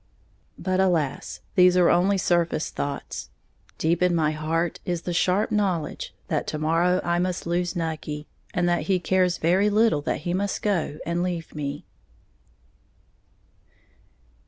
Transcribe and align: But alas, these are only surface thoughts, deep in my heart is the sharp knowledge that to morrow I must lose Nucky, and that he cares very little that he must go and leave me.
But 0.57 0.79
alas, 0.79 1.41
these 1.53 1.77
are 1.77 1.91
only 1.91 2.17
surface 2.17 2.71
thoughts, 2.71 3.29
deep 3.77 4.01
in 4.01 4.15
my 4.15 4.31
heart 4.31 4.79
is 4.83 5.03
the 5.03 5.13
sharp 5.13 5.51
knowledge 5.51 6.11
that 6.27 6.47
to 6.47 6.57
morrow 6.57 6.99
I 7.03 7.19
must 7.19 7.45
lose 7.45 7.75
Nucky, 7.75 8.25
and 8.51 8.67
that 8.67 8.87
he 8.89 8.99
cares 8.99 9.37
very 9.37 9.69
little 9.69 10.01
that 10.01 10.21
he 10.21 10.33
must 10.33 10.63
go 10.63 10.97
and 11.05 11.21
leave 11.21 11.53
me. 11.53 11.85